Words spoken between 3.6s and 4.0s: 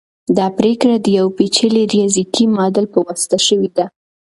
ده.